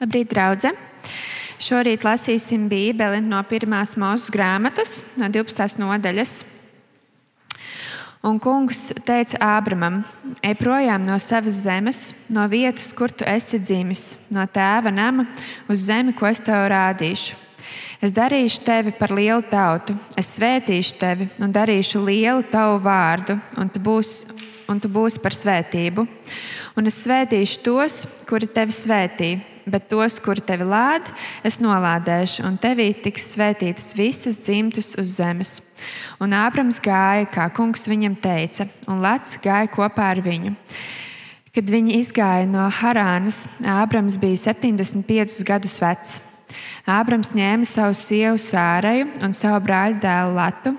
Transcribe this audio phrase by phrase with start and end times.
[0.00, 0.70] Labrīt, draugi!
[1.60, 5.76] Šorīt lasīsim Bībeli no pirmās mūža grāmatas, no 12.
[5.76, 6.30] nodaļas.
[8.24, 9.98] Un kungs teica Ābramam:
[10.40, 12.00] Ej projām no savas zemes,
[12.32, 15.28] no vietas, kur tu esi dzimis, no tēva nama,
[15.68, 17.36] uz zemi, ko es tev rādīšu.
[18.00, 23.68] Es darīšu tevi par lielu tautu, es svētīšu tevi un darīšu lielu tavu vārdu, un
[23.68, 24.32] tu būsi,
[24.64, 26.08] un tu būsi par svētību.
[26.80, 29.34] Un es svētīšu tos, kuri tevi svētī,
[29.66, 31.12] bet tos, kuri tevi lāda,
[31.46, 35.58] es nolādēšu, un tevī tiks svētītas visas dzimtas uz zemes.
[36.20, 40.54] Un Ābrams gāja, kā kungs viņam teica, un Lats gāja kopā ar viņu.
[41.50, 46.20] Kad viņi izgāja no Harānas, Ābrams bija 75 gadus vecs.
[46.90, 50.74] Ābrams ņēma savu sievu Sāraju un savu brāļa dēlu Latu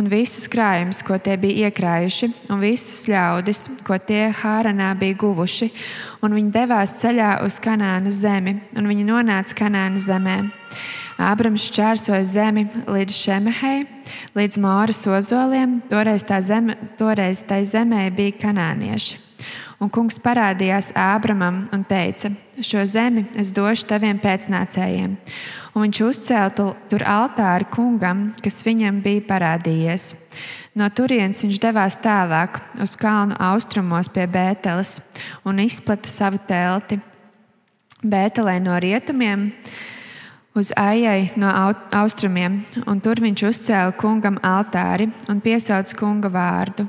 [0.00, 5.68] un visus krājumus, ko tie bija iekrājuši, un visus ļaudis, ko tie Hāranā bija guvuši,
[6.24, 10.38] un viņi devās ceļā uz Kanānas zemi, un viņi nonāca Kanānas zemē.
[11.20, 13.82] Ābrams šķērsoja zemi līdz Šemehei,
[14.38, 15.82] līdz Māras ozoliem.
[15.90, 19.29] Toreiz tā, zeme, toreiz tā zemē bija kanānieši.
[19.80, 22.28] Un kungs parādījās Ābramam un teica:
[22.60, 25.14] Šo zemi es došu taviem pēcnācējiem.
[25.72, 30.10] Un viņš uzcēla tur altāri kungam, kas viņam bija parādījies.
[30.76, 34.98] No turienes viņš devās tālāk uz kalnu austrumos pie Bēteles
[35.48, 37.00] un izplata savu telti.
[38.00, 39.48] Bētelē no rietumiem
[40.54, 41.50] uz aijai no
[41.94, 46.86] austrumiem, un tur viņš uzcēla kungam altāri un piesauca kunga vārdu.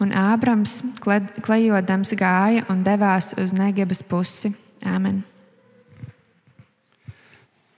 [0.00, 4.52] Un Ābrams klejodams gāja un devās uz Negebas pusi.
[4.86, 5.24] Āmen!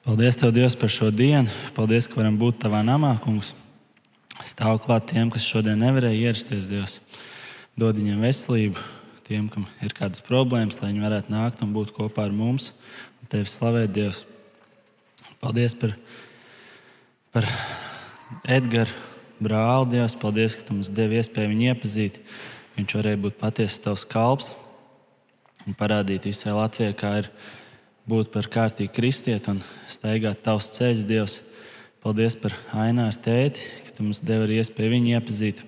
[0.02, 1.50] Paldies, Tev, Dievs, par šo dienu.
[1.76, 3.52] Paldies, ka varam būt Tavā namā, Kungs.
[4.42, 6.98] Stāv klāt tiem, kas šodien nevarēja ierasties, Dievs.
[7.78, 8.82] Dod viņiem veselību,
[9.28, 12.72] tiem, kam ir kādas problēmas, lai viņi varētu nākt un būt kopā ar mums.
[13.30, 14.24] Tevi slavēt, Dievs!
[15.42, 15.90] Paldies par,
[17.34, 17.46] par
[18.46, 18.92] Edgars
[19.42, 19.96] brāli.
[19.96, 22.20] Dievs, paldies, ka tu mums devi iespēju viņu iepazīt.
[22.76, 24.52] Viņš varēja būt patiesi tavs kalps
[25.66, 27.30] un parādīt visai Latvijai, kā ir
[28.06, 29.58] būt par kārtīgu kristieti un
[29.90, 31.36] staigāt tavs ceļš, Dievs.
[32.06, 35.66] Paldies par Aināru tēti, ka tu mums devi iespēju viņu iepazīt.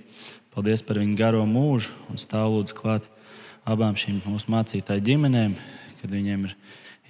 [0.55, 3.11] Paldies par viņu garo mūžu un stāv lūdzu klāt
[3.67, 5.59] abām šīm mūsu mācītāju ģimenēm,
[5.99, 6.61] kad viņiem ir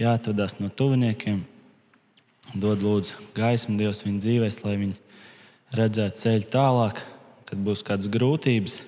[0.01, 1.45] jāatvadās no tuviniekiem
[2.53, 4.99] Dod lūdzu gaismu Dievs viņu dzīvēs, lai viņi
[5.75, 7.01] redzētu ceļu tālāk,
[7.49, 8.81] kad būs kādas grūtības.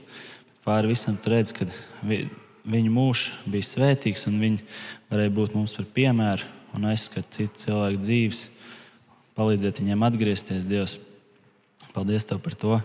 [0.66, 1.66] Pāri visam tur redz, ka
[2.04, 4.66] viņu mūžs bija svētīgs un viņi
[5.10, 6.46] varēja būt mums par piemēru
[6.76, 8.42] un aizskatīt citu cilvēku dzīves,
[9.38, 10.98] palīdzēt viņiem atgriezties Dievs.
[11.94, 12.78] Paldies Tev par to.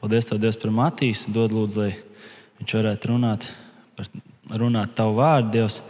[0.00, 1.34] Paldies Tev Dievs par Matīsu.
[1.34, 1.92] Dod lūdzu, lai
[2.60, 3.48] viņš varētu runāt,
[3.98, 4.08] par,
[4.62, 5.82] runāt Tavu vārdu Dievs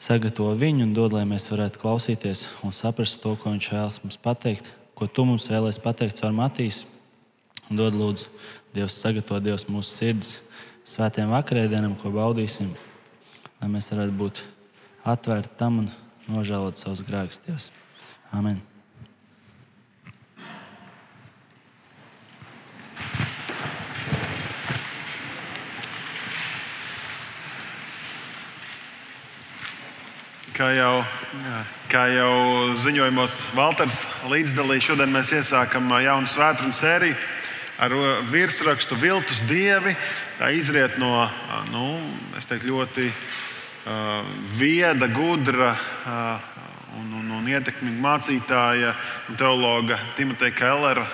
[0.00, 4.18] sagatavo viņu un dod, lai mēs varētu klausīties un saprast to, ko viņš vēlas mums
[4.20, 6.90] pateikt, ko tu mums vēlēsi pateikt caur Matīsu.
[7.70, 8.28] Dod, lūdzu,
[8.74, 10.34] Dievs, sagatavo Dievs mūsu sirdis
[10.84, 12.74] svētiem vakarēdienam, ko baudīsim,
[13.62, 14.44] lai mēs varētu būt
[15.14, 15.90] atvērti tam un
[16.28, 17.70] nožēlot savus grēkus.
[18.34, 18.73] Amen!
[30.64, 31.00] Kā jau,
[31.92, 32.36] kā jau
[32.80, 33.98] ziņojumos Valters
[34.32, 37.18] līdzdalīja, šodien mēs iesākam jaunu svētdienu sēriju
[37.84, 37.92] ar
[38.30, 39.92] virsrakstu Viltus dievi.
[40.38, 41.26] Tā izriet no
[41.68, 41.82] nu,
[42.48, 44.24] teiktu, ļoti uh,
[44.56, 46.48] vieda, gudra uh,
[46.96, 48.96] un, un, un ietekmīga mācītāja
[49.28, 51.04] un teologa Timoteja Kellera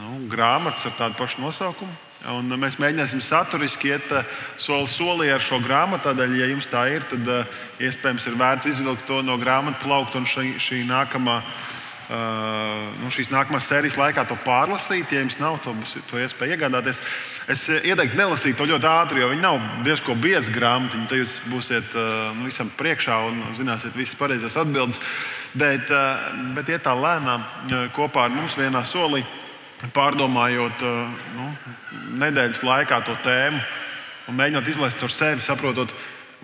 [0.00, 2.07] nu, grāmatas ar tādu pašu nosaukumu.
[2.28, 6.10] Un mēs mēģināsim saturiski iet eh, soli solī ar šo grāmatu.
[6.10, 10.20] Tādēļ, ja jums tā ir, tad uh, iespējams ir vērts izvilkt to no grāmatu plaukta
[10.20, 15.14] un šī, šī nākamā, uh, nu, šīs nākamās sērijas laikā to pārlasīt.
[15.14, 15.72] Ja jums nav to,
[16.10, 17.00] to iespēju iegādāties,
[17.48, 19.58] es ieteiktu nelasīt to ļoti ātri, jo viņi nav
[19.88, 21.00] diezgan bieza grāmata.
[21.08, 25.00] Tad jūs būsiet uh, nu, visam priekšā un zināsiet visas pareizās atbildes.
[25.56, 26.28] Bet, uh,
[26.58, 27.48] bet iet tā lēnām
[27.96, 29.24] kopā ar mums vienā solī
[29.94, 31.48] pārdomājot eh, nu,
[32.18, 33.60] nedēļas laikā to tēmu
[34.28, 35.92] un mēģinot izlaist caur sevi, saprotot,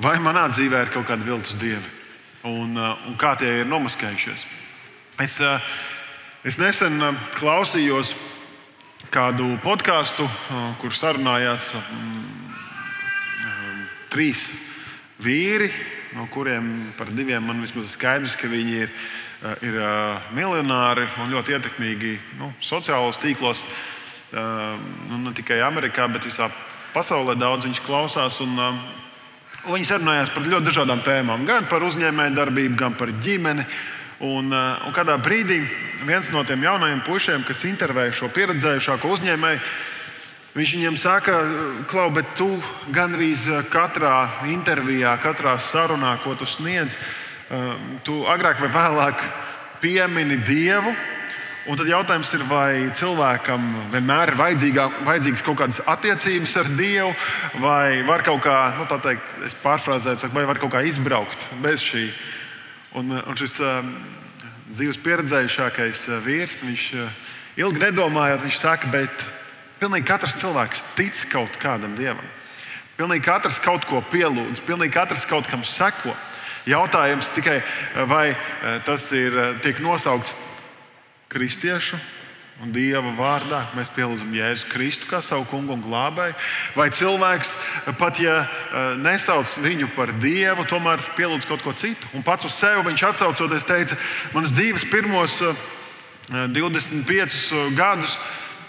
[0.00, 1.90] vai manā dzīvē ir kaut kādi viltus dievi
[2.46, 4.46] un, eh, un kā tie ir nomaskējušies.
[5.24, 5.72] Es, eh,
[6.44, 7.00] es nesen
[7.38, 8.14] klausījos
[9.10, 10.24] kādu podkāstu,
[10.80, 12.22] kur sarunājās mm,
[14.10, 14.48] trīs
[15.22, 15.68] vīri,
[16.14, 18.90] no kuriem par diviem man vismaz skaidrs, ka viņi ir
[19.64, 23.64] ir eh, miljonāri un ļoti ietekmīgi nu, sociālos tīklos.
[24.32, 24.38] Eh,
[25.10, 26.48] nu, ne tikai Amerikā, bet visā
[26.94, 28.40] pasaulē daudz viņus klausās.
[28.44, 28.60] Un,
[29.64, 33.62] Viņi sarunājās par ļoti dažādām tēmām, gan par uzņēmējdarbību, gan par ģimeni.
[34.20, 35.56] Un, un kādā brīdī
[36.04, 39.62] viens no tiem jaunajiem puišiem, kas intervēja šo pieredzējušāko uzņēmēju,
[40.58, 41.38] viņš viņiem saka,
[41.88, 42.50] Klau, bet tu
[42.92, 46.98] gandrīz katrā intervijā, katrā sarunā, ko tu sniedz,
[48.06, 49.26] tu agrāk vai vēlāk
[49.82, 50.94] piemini Dievu
[51.64, 57.14] Un tad jautājums ir, vai cilvēkam vienmēr ir vajadzīgas kaut kādas attiecības ar Dievu,
[57.62, 61.80] vai var kaut kā, nu, tā teikt, es pārfrāzēju, vai var kaut kā izbraukt bez
[61.80, 62.02] šī.
[63.00, 63.80] Un, un šis uh,
[64.74, 67.16] dzīves pieredzējušākais uh, vīrs, viņš uh,
[67.64, 69.24] ilgi nedomājot, viņš saka, bet
[69.80, 72.28] pilnīgi katrs cilvēks tic kaut kādam dievam.
[73.00, 76.12] Pilnīgi katrs kaut ko pielūdz, pilnīgi katrs kaut kam seko.
[76.64, 77.58] Jautājums tikai,
[78.08, 78.32] vai
[78.86, 80.32] tas ir, tiek nosaukts
[81.28, 81.98] kristiešu
[82.62, 86.36] un Dieva vārdā mēs pielūdzam Jēzu Kristu kā savu kungu un glābēju.
[86.76, 87.50] Vai cilvēks,
[87.98, 88.44] pat ja
[89.02, 92.08] nesauc viņu par Dievu, tomēr pielūdz kaut ko citu.
[92.14, 93.98] Un pats uz sevi viņš atcaucoties teica,
[94.36, 95.40] manas dzīves pirmos
[96.30, 98.18] 25 e, e, gadus.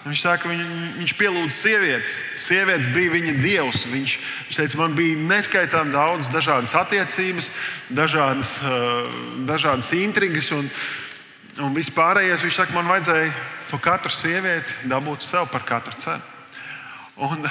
[0.05, 0.59] Viņš saka, viņ,
[0.99, 2.19] viņš pielūdza sievietes.
[2.37, 3.87] Sievietes bija viņa dievs.
[3.89, 4.17] Viņš,
[4.49, 7.49] viņš teica, man bija neskaitām daudz dažādas attiecības,
[7.89, 8.59] dažādas,
[9.49, 10.51] dažādas intrigas.
[10.53, 10.69] Un,
[11.55, 13.29] Un viss pārējais, viņš saka, man vajadzēja
[13.69, 16.19] to katru sievieti dabūt sev par katru cenu.
[17.15, 17.47] Un,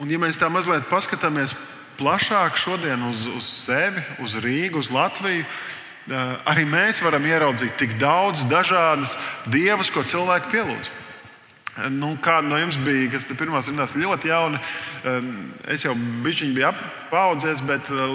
[0.00, 1.52] un ja mēs tā mazliet paskatāmies
[1.98, 5.50] plašāk šodien uz, uz sevi, uz Rīgu, uz Latviju, eh,
[6.48, 9.12] arī mēs varam ieraudzīt tik daudz dažādas
[9.50, 10.90] dievus, ko cilvēki pielūdz.
[11.94, 14.58] Nu, Kāda no jums bija, kas pirmās rindās ļoti jauna?
[15.70, 16.72] Es jau biju
[17.12, 18.14] paudzēs, bet eh,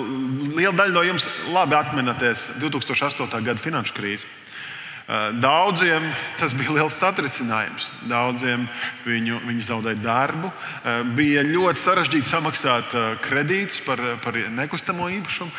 [0.58, 3.40] liela daļa no jums labi atminaties 2008.
[3.46, 4.28] gada finanšu krīzi.
[4.28, 6.04] Eh, daudziem
[6.42, 7.90] tas bija liels satricinājums.
[8.12, 8.68] Daudziem
[9.08, 10.52] viņu, viņi zaudēja darbu.
[10.52, 15.52] Eh, bija ļoti sarežģīti samaksāt kredītus par, par nekustamo īpašumu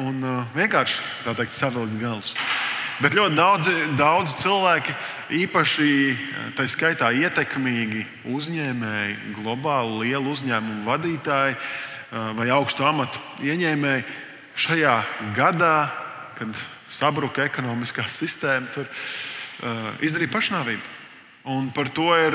[0.00, 0.22] un
[0.54, 2.34] vienkārši tā teikt, savilkt galus.
[2.96, 3.68] Bet ļoti daudz,
[3.98, 4.94] daudz cilvēki,
[5.42, 5.88] īpaši
[6.56, 11.58] tā skaitā ietekmīgi uzņēmēji, globāli lielu uzņēmumu vadītāji
[12.38, 14.06] vai augstu amatu ieņēmēji,
[14.56, 14.94] šajā
[15.36, 15.90] gadā,
[16.38, 16.56] kad
[16.88, 18.88] sabruka ekonomiskā sistēma, tur
[20.00, 20.94] izdarīja pašnāvību.
[21.52, 22.34] Un par to ir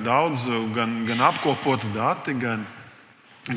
[0.00, 2.62] daudz gan, gan apkopoti dati, gan,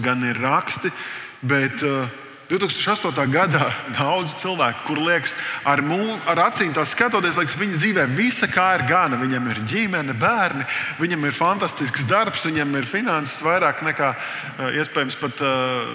[0.03, 0.91] gan ir raksti.
[1.39, 2.09] Bet uh,
[2.49, 3.13] 2008.
[3.29, 5.35] gadā daudz cilvēku, kur liekas,
[5.69, 9.19] ar, mū, ar acīm skatoties, liekas, viņa dzīvē visa kā ir gana.
[9.21, 10.65] Viņam ir ģimene, bērni,
[10.97, 15.85] viņam ir fantastisks darbs, viņam ir finanses vairāk nekā eh, iespējams pat uh,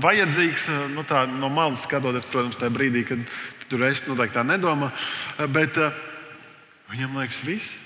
[0.00, 0.70] vajadzīgs.
[0.72, 3.36] Eh, nu, tā, no malas skatoties, protams, tajā brīdī, kad
[3.68, 4.88] tur es noteikti tā nedomā.
[5.52, 5.92] Bet uh,
[6.94, 7.76] viņam liekas, viss.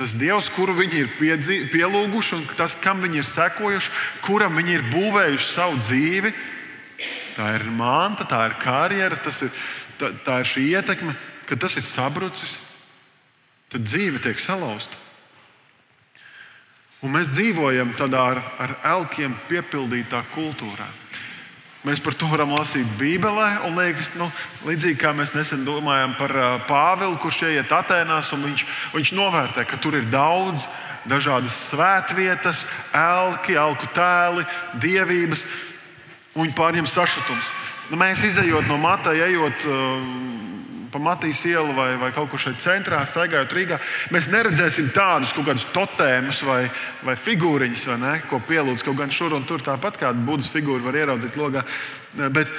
[0.00, 3.92] Tas Dievs, kuru viņi ir piedzi, pielūguši un tas, kam viņi ir sekojuši,
[4.24, 6.32] kuram viņi ir būvējuši savu dzīvi,
[7.36, 9.62] tā ir manta, tā ir karjera, ir,
[10.00, 11.14] tā, tā ir šī ietekme,
[11.48, 12.56] kad tas ir sabrucis,
[13.72, 14.98] tad dzīve tiek salauzta.
[17.02, 20.86] Un mēs dzīvojam tādā ar, ar elkiem piepildītā kultūrā.
[21.82, 24.28] Mēs par to varam lasīt Bībelē, un liekas, nu,
[24.68, 26.34] līdzīgi kā mēs nesen domājam par
[26.68, 28.62] Pāvilu, kurš ieiet Atēnās, un viņš,
[28.92, 30.68] viņš novērtē, ka tur ir daudz
[31.10, 32.62] dažādas svētvietas,
[32.94, 34.46] elki, elku tēli,
[34.78, 35.42] dievības
[36.34, 37.52] un viņi pārņem sašutums.
[37.90, 40.52] Nu, mēs izējot no matai, ejot uh,
[40.92, 43.78] pa Matīs ielu vai, vai kaut kur šeit centrā, staigājot Rīgā,
[44.12, 46.66] mēs neredzēsim tādus kaut kādus totēmus vai,
[47.06, 49.64] vai figūriņus, vai ne, ko pielūdz kaut gan šur un tur.
[49.64, 51.64] Tāpat kāda budas figūra var ieraudzīt logā.
[52.36, 52.52] Bet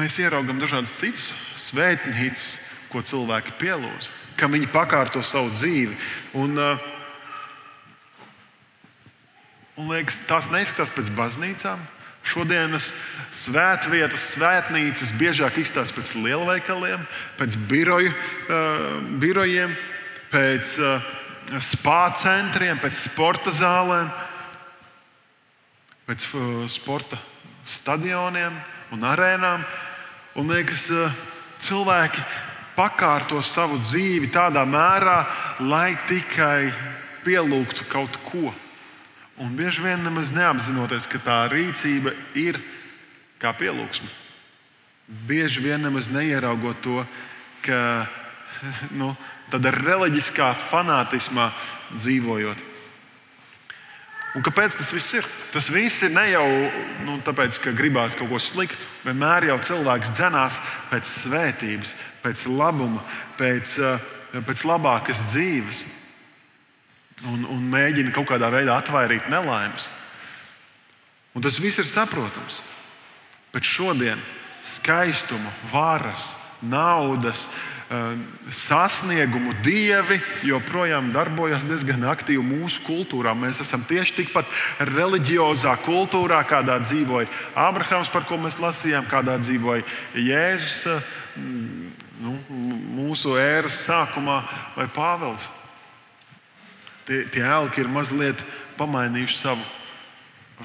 [0.00, 1.32] mēs ieraugām dažādas citas
[1.68, 2.48] svētnīcas,
[2.92, 5.96] ko cilvēki pielūdz, kam viņi pakārto savu dzīvi.
[6.40, 6.92] Un, uh,
[9.76, 11.82] liekas, tās neizskatās pēc baznīcām.
[12.26, 12.88] Šodienas
[13.36, 17.04] svētvietas, svētnīcas biežāk izstāsta pēc lielveikaliem,
[17.38, 19.76] pēc biroju, uh, birojiem,
[20.32, 21.12] pēc uh,
[21.62, 24.10] spā centriem, pēc sporta zālēm,
[26.08, 27.20] pēc uh, sporta
[27.62, 28.58] stadioniem
[28.96, 29.62] un arēnām.
[30.36, 31.24] Un liekas, uh,
[31.62, 32.26] cilvēki
[32.76, 35.20] pakārto savu dzīvi tādā mērā,
[35.62, 36.72] lai tikai
[37.24, 38.50] pielūgtu kaut ko.
[39.42, 42.56] Un bieži vien nemaz neapzinoties, ka tā rīcība ir
[43.40, 44.08] kā pielūgsme.
[45.28, 47.02] Bieži vien nemaz neieraugot to,
[47.66, 48.08] ka
[49.00, 49.12] nu,
[49.52, 51.50] tāda reliģiskā fanātismā
[51.98, 52.64] dzīvojot.
[54.36, 55.28] Un kāpēc tas viss ir?
[55.54, 56.44] Tas viss ir ne jau
[57.06, 58.84] nu, tāpēc, ka gribās kaut ko sliktu.
[59.06, 60.58] Vienmēr jau cilvēks dzenās
[60.90, 63.00] pēc svētības, pēc labuma,
[63.38, 65.84] pēc, eh, pēc labākas dzīves.
[67.24, 69.88] Un, un mēģina kaut kādā veidā atvairīt nelaimes.
[71.36, 72.60] Un tas viss ir saprotams.
[73.52, 74.20] Bet šodien
[74.66, 77.46] skaistumu, varas, naudas,
[77.90, 78.16] eh,
[78.50, 83.32] sasniegumu dievi joprojām darbojas diezgan aktīvi mūsu kultūrā.
[83.36, 84.48] Mēs esam tieši tikpat
[84.80, 91.12] reliģiozā kultūrā, kādā dzīvoja Abrahams, par ko mēs lasījām, kādā dzīvoja Jēzus eh,
[92.20, 92.38] nu,
[92.96, 94.42] mūsu ēras sākumā
[94.76, 95.48] vai Pāvils.
[97.06, 98.40] Tie, tie elki ir mazliet
[98.78, 99.62] pamainījuši savu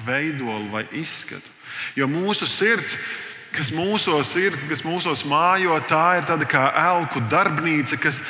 [0.06, 1.46] veidolu vai izskatu.
[1.96, 2.96] Jo mūsu sirds
[3.52, 8.22] kas mūsos ir, kas mūsos mājo, tā ir tāda kā elku darbnīca, kas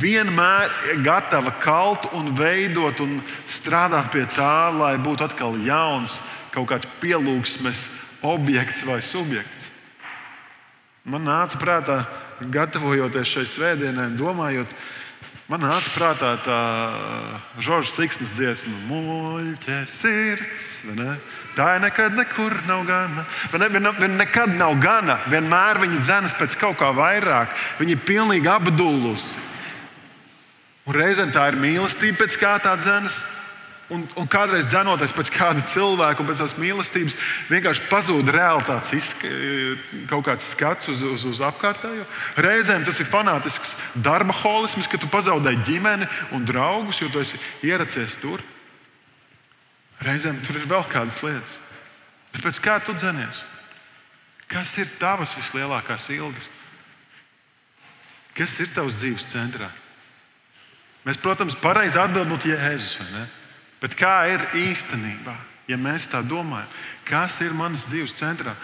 [0.00, 3.18] vienmēr ir gatava kalt un veidot un
[3.50, 6.18] strādāt pie tā, lai būtu atkal jauns
[6.54, 7.84] kaut kāds pielūgsmes
[8.26, 9.68] objekts vai subjekts.
[11.04, 12.00] Man nāca prātā,
[12.40, 14.72] gatavojoties šai svētdienai, domājot,
[15.50, 16.58] man nāca prātā tā
[17.58, 20.66] Žorža Siksnas dziesma, muļķe sirds.
[21.56, 23.24] Tā ir nekad nekur nav gana.
[23.50, 25.18] Viņa ne, nekad nav gana.
[25.30, 27.56] Vienmēr viņa dzenas pēc kaut kā vairāk.
[27.80, 29.48] Viņa ir pilnīgi apdullusi.
[30.86, 33.18] Un reizēm tā ir mīlestība, pēc kā tā dzenas.
[33.90, 37.16] Un, un kādreiz dzenoties pēc kāda cilvēka un pēc tās mīlestības,
[37.50, 39.16] vienkārši pazūd realitātes
[40.10, 42.04] kaut kāds skats uz, uz, uz apkārtējo.
[42.38, 46.06] Reizēm tas ir fanātisks darba holisms, ka tu pazaudēji ģimeni
[46.36, 48.44] un draugus, jo tu esi ieracies tur.
[50.06, 51.58] Reizēm tur ir vēl kādas lietas.
[52.30, 53.42] Bet pēc kā tu dzenies?
[54.50, 56.46] Kas ir tavas vislielākās ilgas?
[58.38, 59.68] Kas ir tavs dzīves centrā?
[61.02, 62.98] Mēs, protams, pareizi atbildam, būtu Jēzus.
[63.80, 65.34] Bet kā ir īstenībā,
[65.70, 66.68] ja mēs tā domājam?
[67.08, 68.54] Kas ir manas dzīves centrā?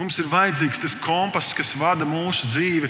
[0.00, 2.88] Mums ir vajadzīgs tas kompass, kas vada mūsu dzīvi,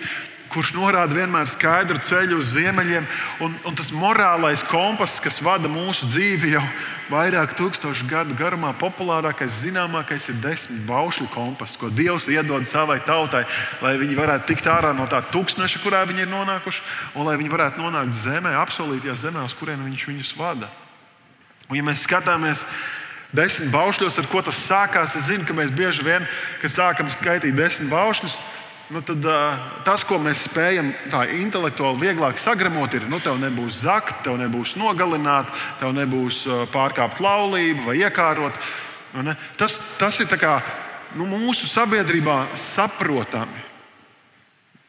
[0.50, 3.06] kurš norāda vienmēr skaidru ceļu uz ziemeļiem.
[3.44, 6.62] Un, un tas morālais kompass, kas vada mūsu dzīvi jau
[7.10, 13.44] vairāk tūkstošu gadu garumā, populārākais, zināmākais ir desmit baušļu kompass, ko Dievs iedod savai tautai,
[13.82, 16.86] lai viņi varētu tikt ārā no tā tūkstneša, kurā viņi ir nonākuši,
[17.18, 20.70] un lai viņi varētu nonākt zemē, apsolītajā zemē, uz kurien viņš viņus vada.
[21.70, 22.64] Un, ja mēs skatāmies,
[23.30, 25.12] Desmit baušļos, ar ko tas sākās.
[25.14, 26.24] Es zinu, ka mēs bieži vien,
[26.58, 28.34] kad sākam skaitīt desmit baušļus,
[28.90, 29.26] nu, tad,
[29.86, 34.76] tas, ko mēs spējam tā intelektuāli vieglāk sagramot, ir, nu, tev nebūs zakt, tev nebūs
[34.80, 36.42] nogalināt, tev nebūs
[36.74, 38.58] pārkāpt laulību vai iekārot.
[39.14, 40.58] Nu, tas, tas ir kā,
[41.18, 43.68] nu, mūsu sabiedrībā saprotami.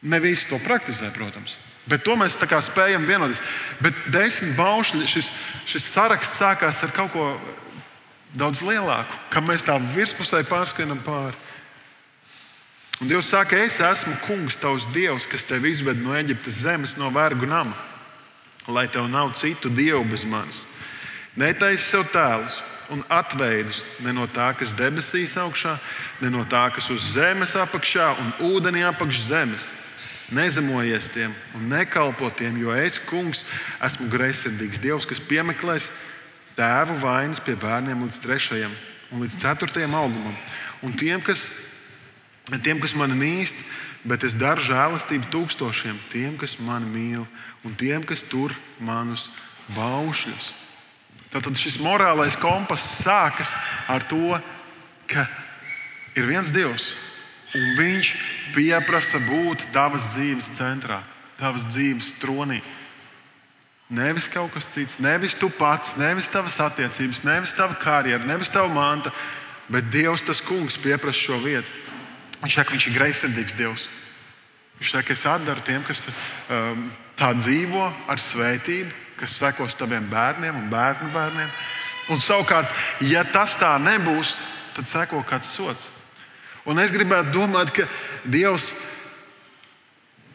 [0.02, 1.56] Ne visi to praktizē, protams.
[1.86, 3.42] Bet to mēs spējam vienoties.
[3.82, 5.30] Bet desmit baušļi, šis,
[5.66, 7.26] šis saraksts sākās ar kaut ko
[8.38, 11.36] daudz lielāku, kam mēs tā virspusē pārskrienam pāri.
[13.02, 17.08] Un Dievs saka, es esmu kungs, tavs dievs, kas tevi izved no Eģiptes zemes, no
[17.10, 17.74] vergu nama,
[18.70, 20.60] lai tev nav citu dievu bez manis.
[21.34, 22.60] Netaisi sev tēlus
[22.94, 25.72] un atveidus ne no tā, kas debesīs augšā,
[26.22, 29.72] ne no tā, kas uz zemes apakšā un ūdenī apakš zemes.
[30.30, 33.42] Nezemojies tiem un nekalpo tiem, jo es, kungs,
[33.82, 35.90] esmu greizsirdīgs Dievs, kas piemeklēs
[36.54, 38.78] tēvu vainas pie bērniem līdz trešajam
[39.10, 40.38] un līdz ceturtajam augumam.
[40.86, 41.48] Un tiem, kas
[42.62, 43.52] tiem, kas mani mīl,
[44.08, 47.26] bet es daru žēlastību tūkstošiem, tiem, kas mani mīl,
[47.62, 49.28] un tiem, kas tur manus
[49.76, 50.50] baušļus.
[51.32, 53.54] Tad šis morālais kompass sākas
[53.88, 54.36] ar to,
[55.08, 55.24] ka
[56.18, 58.12] ir viens Dievs, un Viņš
[58.54, 61.02] pieprasa būt tavas dzīves centrā,
[61.36, 62.62] tavas dzīves tronī.
[63.92, 68.70] Nevis kaut kas cits, nevis tu pats, nevis tavas attiecības, nevis tava karjera, nevis tava
[68.72, 69.12] manta,
[69.68, 71.68] bet Dievs, tas kungs, pieprasa šo vietu.
[72.42, 73.86] Viņš saka, viņš ir greizsirdīgs Dievs.
[74.80, 80.58] Viņš saka, es atdaru tiem, kas um, tā dzīvo ar svētību, kas sekos taviem bērniem
[80.58, 81.50] un bērnu bērniem.
[82.10, 82.70] Un savukārt,
[83.06, 84.40] ja tas tā nebūs,
[84.74, 85.86] tad seko kāds sots.
[86.66, 87.86] Un es gribētu domāt, ka
[88.26, 88.72] Dievs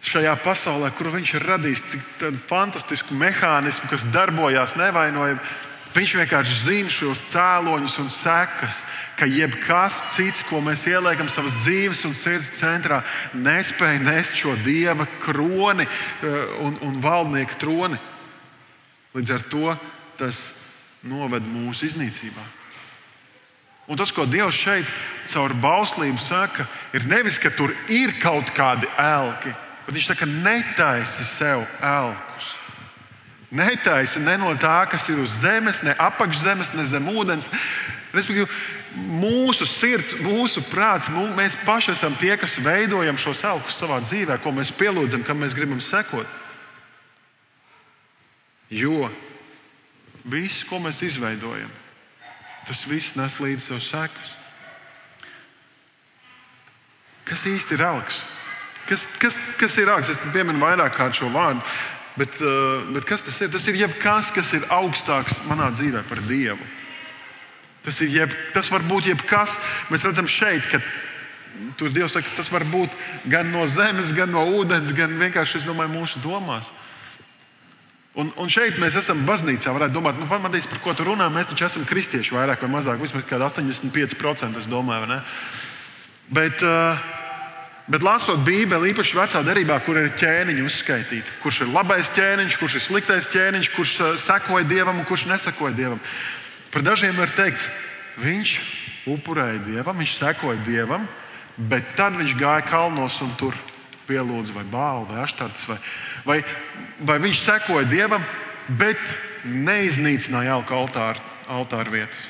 [0.08, 5.44] šajā pasaulē, kur Viņš ir radījis tik fantastisku mehānismu, kas darbojās nevainojami,
[5.98, 8.82] Viņš vienkārši zina šos cēloņus un sekas,
[9.18, 13.00] ka jebkas cits, ko mēs ieliekam savas dzīves un sirds centrā,
[13.34, 17.98] nespēja nest šo dieva kroni eh, un, un valdnieka troni.
[19.18, 19.74] Līdz ar to
[20.20, 20.44] tas
[21.02, 22.46] noved mūsu iznīcībā.
[23.88, 24.88] Un tas, ko Dievs šeit
[25.32, 29.54] caur bauslību saka, ir nevis, ka tur ir kaut kādi elki,
[29.88, 32.27] bet Viņš saka, netaisi sev elkus.
[33.52, 37.48] Netaisa ne no tā, kas ir uz zemes, ne apakšzemes, ne zem ūdens.
[38.12, 38.48] Respektīvi,
[38.98, 44.40] mūsu sirds, mūsu prāts, mū, mēs paši esam tie, kas veidojam šo selku savā dzīvē,
[44.44, 46.28] ko mēs pielūdzam, kam mēs gribam sekot.
[48.68, 49.08] Jo
[50.28, 51.72] viss, ko mēs izveidojam,
[52.68, 54.36] tas viss nes līdzi sev sekas.
[57.28, 58.24] Kas īsti ir augs?
[58.88, 60.12] Kas, kas, kas ir augs?
[60.12, 61.64] Es pieminu vairāk kārt šo vārdu.
[62.18, 63.52] Bet, uh, bet kas tas ir?
[63.54, 66.66] Tas ir jebkas, kas ir augstāks manā dzīvē par Dievu.
[67.86, 69.54] Tas, jeb, tas var būt jebkas.
[69.94, 70.82] Mēs redzam šeit, ka
[71.78, 72.94] tur Dievs saka, tas var būt
[73.30, 76.72] gan no zemes, gan no ūdens, gan vienkārši domāju, mūsu domās.
[78.18, 79.70] Un, un šeit mēs esam baznīcā.
[79.76, 81.30] Varētu domāt, nu, pamatīs, par ko tu runā.
[81.30, 84.58] Mēs taču esam kristieši vairāk vai mazāk, vismaz 85%.
[84.58, 85.22] Es domāju,
[86.34, 86.98] bet, uh,
[87.88, 92.76] Bet lasot Bībeli, īpaši vecā derībā, kur ir ķēniņi uzskaitīti, kurš ir labais ķēniņš, kurš
[92.76, 93.94] ir sliktais ķēniņš, kurš
[94.26, 96.02] sekoja dievam un kurš nesekoja dievam.
[96.74, 97.64] Par dažiem var teikt,
[98.20, 98.58] viņš
[99.08, 101.08] upurēja dievam, viņš sekoja dievam,
[101.56, 103.56] bet tad viņš gāja kalnos un tur
[104.08, 105.70] pielūdza vai bālu vai aštarts.
[105.72, 105.80] Vai,
[106.28, 106.42] vai,
[107.08, 108.24] vai viņš sekoja dievam,
[108.68, 109.00] bet
[109.48, 112.28] neiznīcināja jauku altāru, altāru vietas.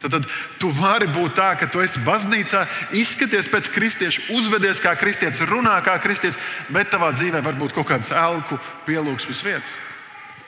[0.00, 0.26] Tad, tad
[0.56, 2.62] tu vari būt tā, ka tu esi baznīcā,
[2.96, 6.38] izskaties pēc kristieša, uzvedies kā kristietis, runā kā kristietis,
[6.72, 9.74] bet tavā dzīvē var būt kaut kādas elku pielūgsmes vietas.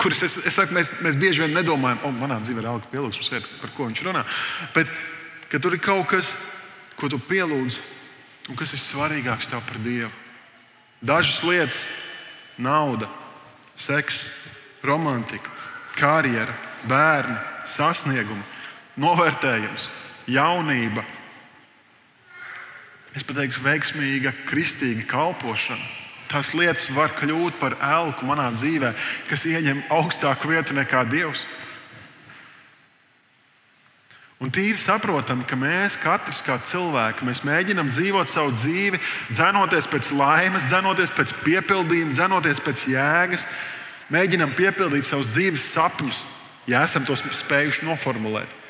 [0.00, 3.28] Kuras es, es saku, mēs, mēs bieži vien nedomājam, o, manā dzīvē ir elku pielūgsmes
[3.34, 4.24] vieta, par ko viņš runā.
[4.72, 4.88] Bet
[5.52, 6.32] tur ir kaut kas,
[6.96, 7.76] ko tu pielūdz,
[8.48, 10.10] un kas ir svarīgāks tev par Dievu.
[11.04, 11.84] Dažas lietas,
[12.56, 13.10] nauda,
[13.76, 14.24] seks,
[14.86, 15.52] romantika,
[16.00, 16.56] karjera,
[16.88, 17.36] bērni,
[17.68, 18.61] sasniegumi
[19.00, 19.88] novērtējums,
[20.32, 21.04] jaunība.
[23.16, 25.84] Es pateiktu, veiksmīga, kristīga kalpošana.
[26.32, 28.94] Tās lietas var kļūt par elku manā dzīvē,
[29.28, 31.44] kas ieņem augstāku vietu nekā Dievs.
[34.42, 38.98] Un tīri saprotam, ka mēs katrs kā cilvēki mēs mēģinām dzīvot savu dzīvi,
[39.30, 43.46] dzenoties pēc laimes, dzenoties pēc piepildījuma, dzenoties pēc jēgas,
[44.10, 46.24] mēģinām piepildīt savus dzīves sapņus,
[46.66, 48.61] ja esam tos spējuši noformulēt.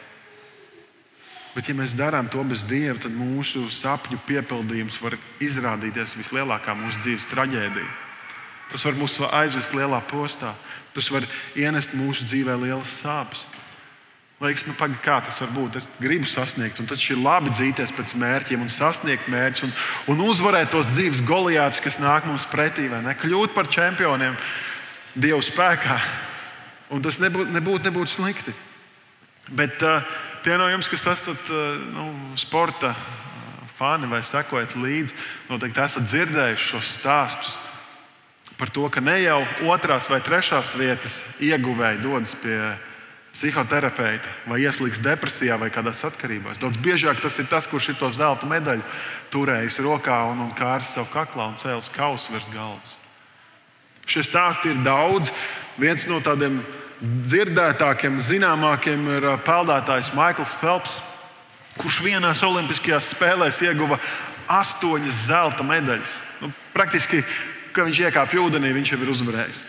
[1.52, 7.02] Bet, ja mēs darām to bez Dieva, tad mūsu sapņu piepildījums var izrādīties vislielākā mūsu
[7.04, 7.90] dzīves traģēdija.
[8.72, 10.54] Tas var mūs aizvest lielā postā,
[10.96, 11.26] tas var
[11.58, 13.44] ienest mūsu dzīvē lielas sāpes.
[14.42, 15.76] Liekas, nu, pagaidi, kā tas var būt?
[15.78, 19.74] Es gribu sasniegt, un tas ir labi dzīties pēc mērķiem, un sasniegt mērķus, un,
[20.10, 23.14] un uzvarēt tos dzīves goliātus, kas nāk mums pretī, vai ne?
[23.14, 24.34] Kļūt par čempioniem
[25.14, 26.00] Dieva spēkā.
[26.96, 28.56] Un tas nebūtu nebūt, nebūt slikti.
[29.52, 30.02] Bet uh,
[30.42, 32.08] Tie no jums, kas esat eh, nu,
[32.40, 35.14] sporta eh, fani vai sekojat līdzi,
[35.50, 37.58] noteikti esat dzirdējuši šos stāstus
[38.58, 39.40] par to, ka ne jau
[39.72, 42.58] otrās vai trešās vietas ieguvēji dodas pie
[43.32, 46.60] psihoterapeita vai ieslīgs depresijā vai kādās atkarībās.
[46.62, 48.84] Daudz biežāk tas ir tas, kurš ir to zelta medaļu
[49.32, 52.98] turējis rokā un, un kārs sev kaklā un cēlis kausu virs galvas.
[54.06, 55.30] Šie stāsti ir daudz.
[55.80, 56.60] Viens no tādiem
[57.02, 61.00] dzirdētākiem, zināmākiem ir peldētājs Maikls Phelps,
[61.80, 63.98] kurš vienās Olimpiskajās spēlēs ieguva
[64.52, 66.16] astoņas zelta medaļas.
[66.42, 67.22] Nu, praktiski,
[67.74, 69.62] kad viņš iekāpa ūdenī, viņš jau ir uzvarējis.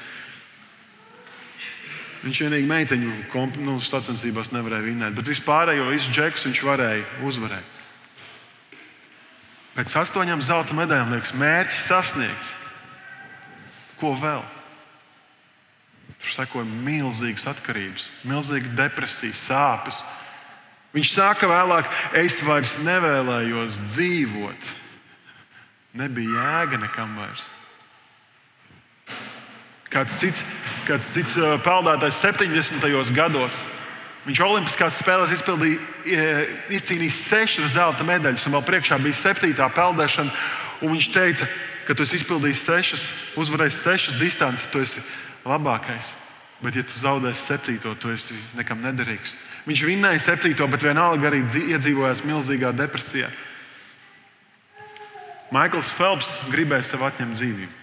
[2.24, 3.14] Viņš vienīgi meiteņu
[3.66, 7.80] nu, sacensībās nevarēja vinēt, bet vispārējo visu džekus viņš varēja uzvarēt.
[9.74, 12.52] Pēc astoņām zelta medaļām liekas, mērķis sasniegts.
[14.00, 14.44] Ko vēl?
[16.24, 19.98] Tur sekoja milzīgas atkarības, milzīga depresija, sāpes.
[20.96, 24.70] Viņš saka vēlāk, es vairs nevēlējos dzīvot.
[26.00, 27.44] Nebija jēga nekam vairs.
[29.92, 30.46] Kāds cits,
[30.88, 33.12] kāds cits peldētājs 70.
[33.14, 33.60] gados.
[34.24, 35.36] Viņš Olimpiskās spēlēs
[36.72, 40.32] izcīnīja sešas zelta medaļas, un vēl priekšā bija septītā peldēšana.
[40.80, 41.50] Viņš teica,
[41.84, 43.06] ka tu esi izpildījis sešas,
[43.44, 45.04] uzvarējis sešas distances, tu esi
[45.48, 46.14] labākais.
[46.64, 49.36] Bet, ja tu zaudēsi septīto, tu esi nekam nederīgs.
[49.68, 53.28] Viņš vinnēja septīto, bet vienalga arī iedzīvojās milzīgā depresijā.
[55.54, 57.80] Maikls Phelps gribēja sev atņemt dzīvību.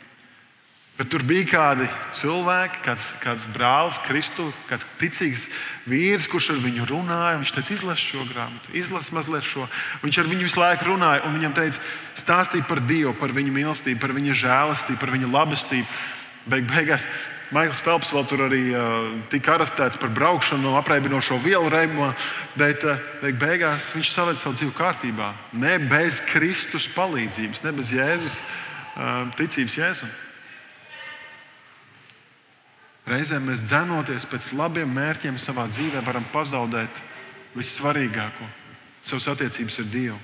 [1.01, 5.47] Bet tur bija kādi cilvēki, kāds, kāds brālis, Kristu, kāds ticīgs
[5.89, 7.39] vīrs, kurš ar viņu runāja.
[7.41, 9.65] Viņš teica, izlasi šo grāmatu, izlasi mazliet šo.
[10.03, 11.81] Viņš ar viņu visu laiku runāja, un viņam teica,
[12.21, 16.01] stāstīja par Dievu, par viņa mīlestību, par viņa žēlastību, par viņa labestību.
[16.53, 17.09] Beig, beigās
[17.51, 22.13] Maikls Felps vēl tur arī uh, tika arestēts par braukšanu no apreibinošo vielu reibumā,
[22.55, 23.01] bet uh,
[23.41, 25.33] beigās viņš saved savu dzīvi kārtībā.
[25.59, 30.15] Ne bez Kristus palīdzības, ne bez Jēzus uh, ticības Jēzum.
[33.11, 37.03] Reizēm mēs dzenoties pēc labiem mērķiem savā dzīvē, varam pazaudēt
[37.59, 38.47] vissvarīgāko-
[39.11, 40.21] savas attiecības ar Dievu.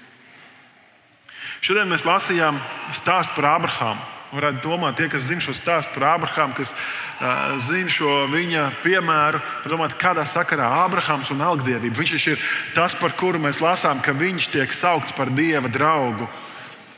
[1.59, 2.61] Šodien mēs lasījām
[2.95, 4.16] stāstu par Abrahāmu.
[4.35, 9.39] Varētu domāt, tie, kas zina šo stāstu par Ābrahāmu, kas uh, zina šo viņa piemēru,
[9.71, 11.95] domāt, kādā sakarā Ābrahāms un algdievība.
[12.01, 12.43] Viņš ir
[12.75, 16.27] tas, par kuru mēs lasām, ka viņš tiek saukts par dieva draugu.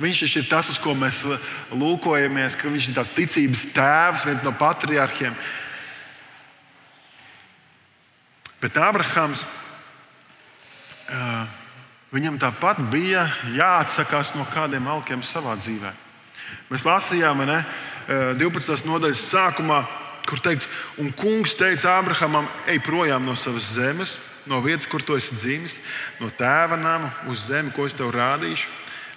[0.01, 1.21] Viņš ir tas, uz ko mēs
[1.75, 5.37] lūkojamies, ka viņš ir tāds ticības tēvs, viens no patriarchiem.
[8.65, 9.45] Bet Ābrahāms,
[11.13, 11.45] uh,
[12.17, 16.08] viņam tāpat bija jāatsakās no kādiem alkiem savā dzīvēm.
[16.69, 17.63] Mēs lasījām ne,
[18.41, 18.75] 12.
[18.75, 19.83] Eh, nodaļas sākumā,
[20.29, 20.69] kur teikts,
[21.01, 25.79] un kungs teica Ābrahamam, ej projām no savas zemes, no vietas, kur tu esi dzimis,
[26.21, 28.69] no tēva nama uz zemi, ko es tev rādīšu.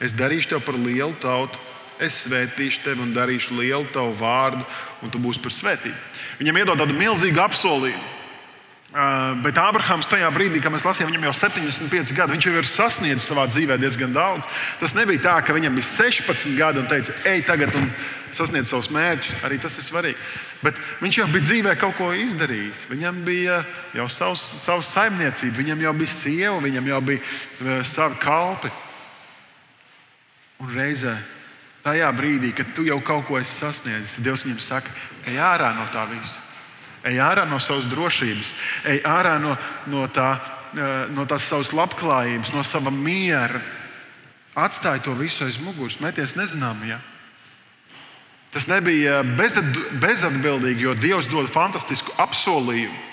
[0.01, 1.59] Es darīšu tevi par lielu tautu,
[2.01, 4.63] es svētīšu tevi un darīšu lielu tavu vārdu,
[5.03, 5.97] un tu būsi par svētību.
[6.39, 8.20] Viņam iedod tādu milzīgu apsolījumu.
[8.91, 12.33] Uh, bet Ābrahāms tajā brīdī, kad mēs lasījām, viņam jau ir 75 gadi.
[12.35, 14.49] Viņš jau ir sasniedzis savā dzīvē diezgan daudz.
[14.81, 17.87] Tas nebija tā, ka viņam bija 16 gadi un teica, ej, tagad un
[18.35, 19.45] sasniedz savus mērķus.
[19.47, 20.19] Arī tas ir svarīgi.
[20.59, 22.83] Bet viņš jau bija dzīvē kaut ko izdarījis.
[22.91, 23.61] Viņam bija
[23.95, 28.75] jau savs, savs saimniecība, viņam jau bija sieva, viņam jau bija uh, savi kalpi.
[30.59, 31.15] Un reizē
[31.87, 34.91] tajā brīdī, kad tu jau kaut ko esi sasniedzis, Dievs viņam saka,
[35.31, 36.50] ej ārā no tā visa.
[37.07, 38.53] Ej ārā no savas drošības,
[38.85, 39.55] ej ārā no,
[39.89, 40.35] no, tā,
[40.77, 43.61] eh, no tās savas labklājības, no sava miera.
[44.53, 46.99] Atstāj to visu aiz muguras, meties nezināmajā.
[48.51, 53.07] Tas nebija bezatbildīgi, jo Dievs dod fantastisku apsolījumu.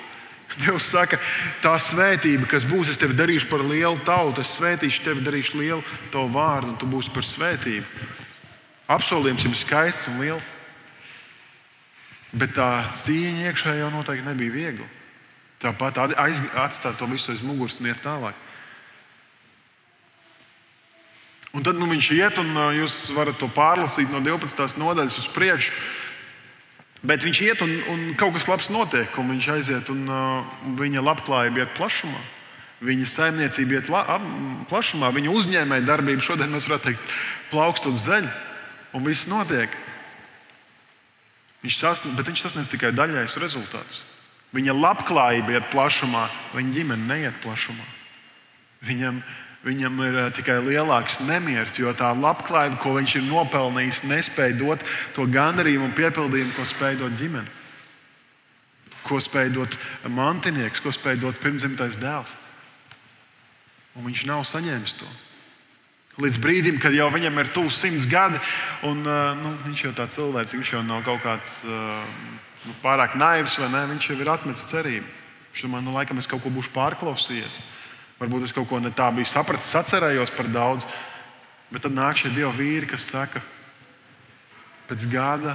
[0.59, 1.19] Dievs saka,
[1.63, 5.85] tā svētība, kas būs, es tevi darīšu par lielu tautu, es svētīšu tevi, darīšu lielu
[6.13, 7.87] tavu vārdu, un tu būsi par svētību.
[8.89, 10.49] Apsolījums ir skaists un liels.
[12.33, 14.89] Bet tā cīņa iekšā jau noteikti nebija viegla.
[15.63, 18.37] Tāpat atstāt to visu aiz muguras un iet tālāk.
[21.57, 24.77] Un tad nu, viņš iet, un jūs varat to pārlasīt no 12.
[24.79, 25.73] nodaļas uz priekšu.
[27.09, 31.03] Bet viņš iet, un, un kaut kas labs notiek, un viņš aiziet, un uh, viņa
[31.07, 32.21] labklājība iet plašumā.
[32.85, 34.27] Viņa saimniecība iet la, ap,
[34.71, 37.15] plašumā, viņa uzņēmēja darbība šodien mēs varētu teikt,
[37.51, 38.31] plaukst uz zeļu,
[38.95, 39.73] un viss notiek.
[41.65, 44.05] Viņš sasniedz, bet viņš sasniedz tikai daļais rezultāts.
[44.55, 47.85] Viņa labklājība iet plašumā, viņa ģimene neiet plašumā.
[48.87, 49.19] Viņam,
[49.67, 54.85] viņam ir uh, tikai lielāks nemieris, jo tā labklājība, ko viņš ir nopelnījis, nespēja dot
[55.17, 57.57] to gandarījumu un piepildījumu, ko spēj dot ģimene.
[59.09, 62.37] Ko spēj dot mantinieks, ko spēj dot pirmzimtais dēls.
[63.99, 65.09] Un viņš nav saņēmis to.
[66.19, 68.41] Līdz brīdim, kad jau viņam ir tuvu simts gadi,
[68.83, 73.69] un nu, viņš jau tāds cilvēks, viņš jau nav kaut kāds nu, pārāk naivs, vai
[73.71, 73.85] ne?
[73.93, 75.07] Viņš jau ir atmetis cerību.
[75.53, 77.61] Viņš domā, nu, laikam es kaut ko būšu pārklausījies.
[78.19, 80.87] Varbūt es kaut ko ne tā biju sapratis, sacerējos par daudz.
[81.71, 83.43] Bet tad nāk šie divi vīri, kas saka,
[84.89, 85.55] pēc gada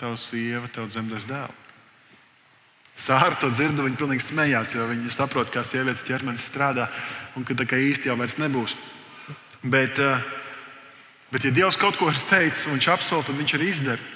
[0.00, 1.60] tava sieva tev dzemdēs dēlu.
[2.94, 6.90] Sāra to dzird, viņa pilnīgi smējās, jo viņa saprot, kā sievietes ķermenis strādā
[7.34, 8.76] un ka tā kā īsti jau vairs nebūs.
[9.64, 10.20] Bet, eh,
[11.32, 14.10] bet ja Dievs kaut ko ir teicis, un viņš apsolīja, tad viņš arī izdara.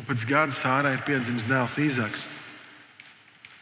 [0.00, 2.24] Un pēc gada sārā ir piedzimis dēls Īzaks.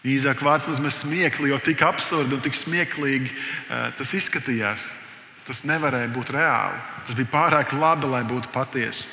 [0.03, 4.89] Īzāk vārds nozīmē smiekli, jo tik absurdi un tik smieklīgi uh, tas izskatījās.
[5.47, 6.81] Tas nevarēja būt reāli.
[7.07, 9.07] Tas bija pārāk labi, lai būtu patiesi.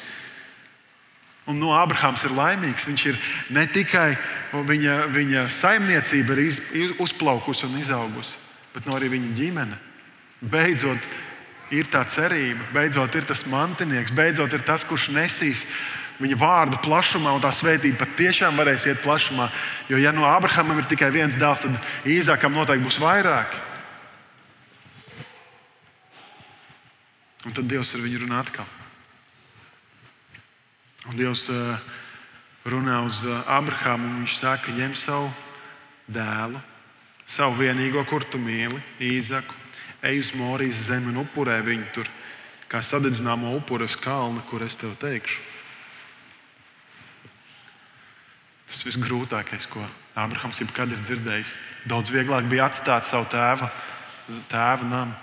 [1.50, 2.88] Un no Abrahāms ir laimīgs.
[2.90, 3.20] Viņš ir
[3.54, 4.14] ne tikai
[4.54, 6.62] viņa, viņa saimniecība ir iz,
[7.02, 8.38] uzplaukusi un izaugusi,
[8.74, 9.80] bet no arī viņa ģimene.
[10.42, 11.10] Beidzot,
[11.74, 15.66] ir tā cerība, beidzot ir tas mantinieks, beidzot ir tas, kurš nesīs
[16.20, 19.48] viņa vārdu plašumā, un tā svētība patiešām varēs iet plašumā.
[19.92, 23.56] Jo, ja no Abrahamam ir tikai viens dēls, tad Īzākam noteikti būs vairāk.
[27.48, 28.68] Un tad Dievs ar viņu runā atkal.
[31.08, 31.94] Un Dievs eh,
[32.68, 35.32] runā uz eh, Abrahāmu, un viņš saka, ņem savu
[36.12, 36.60] dēlu,
[37.30, 39.59] savu vienīgo, kur tu mīli, Īzaku
[40.04, 42.10] ej uz Morijas zemi un upurē viņu tur,
[42.70, 45.42] kā sadedzināmo upuru uz kalna, kur es tev teikšu.
[48.70, 49.82] Tas viss grūtākais, ko
[50.20, 51.56] Ābrahams jebkad ir dzirdējis.
[51.90, 53.72] Daudz vieglāk bija atstāt savu tēva,
[54.52, 55.18] tēva namu.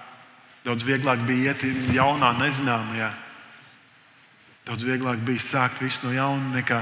[0.66, 1.62] Daudz vieglāk bija iet
[1.94, 3.12] jaunā, nezināmajā.
[4.66, 6.80] Daudz vieglāk bija sākt visu no jauna nekā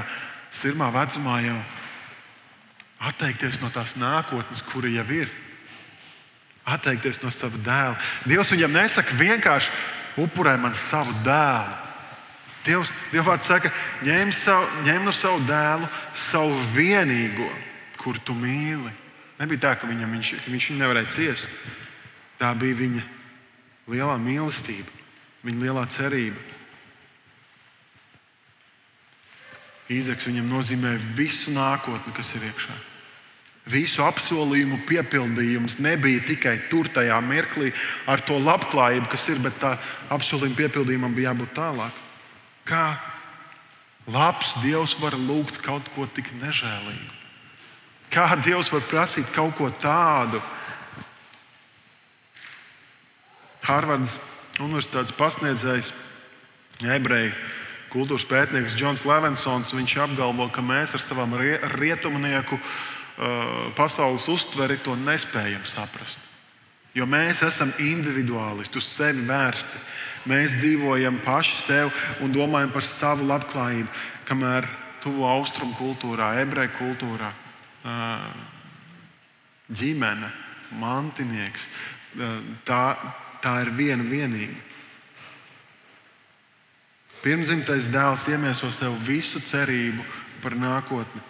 [0.49, 1.59] sirmā vecumā jau
[3.05, 5.29] atteikties no tās nākotnes, kura jau ir
[6.65, 7.97] atteikties no sava dēla.
[8.25, 9.73] Dievs viņam nesaka vienkārši
[10.21, 11.81] upurē man savu dēlu.
[12.65, 13.69] Dievs, Dievs saka,
[14.01, 15.85] ņem, savu, ņem no savu dēlu
[16.17, 17.49] savu vienīgo,
[18.01, 18.89] kur tu mīli.
[19.37, 21.61] Nebija tā, ka, viņam, viņš, viņš viņu nevarēja ciest.
[22.39, 23.03] Tā bija viņa
[23.91, 24.89] lielā mīlestība,
[25.45, 26.41] viņa lielā cerība.
[29.93, 32.73] Īzeks viņam nozīmē visu nākotni, kas ir iekšā.
[33.65, 37.71] Visu apsolījumu piepildījums nebija tikai tur, tajā mirklī,
[38.05, 39.71] ar to labklājību, kas ir, bet tā
[40.13, 42.03] apsolījuma piepildījumam bija jābūt tālāk.
[42.69, 42.85] Kā
[44.05, 47.09] labs Dievs var lūgt kaut ko tik nežēlīgu?
[48.13, 50.43] Kā Dievs var prasīt kaut ko tādu?
[53.65, 54.19] Harvards
[54.61, 55.89] Universitātes pasniedzējs,
[56.85, 57.33] ebreju
[57.89, 62.75] kultūras pētnieks Džons Levensons apgalvo, ka mēs ar savam rietumnieku uh,
[63.77, 66.19] pasaules uztveri to nespējam saprast.
[66.95, 69.81] Jo mēs esam individuālisti, uz sevi vērsti.
[70.31, 73.89] Mēs dzīvojam paši sev un domājam par savu labklājību,
[74.25, 74.67] kamēr
[75.03, 77.29] tuvu austrumu kultūrā, ebreju kultūrā,
[77.85, 78.23] uh,
[79.69, 80.31] ģimene,
[80.81, 82.95] mantinieks, uh, tā,
[83.43, 84.57] tā ir viena vienīga.
[87.21, 90.03] Pirmzimtais dēls iemieso sev visu cerību
[90.41, 91.21] par nākotni.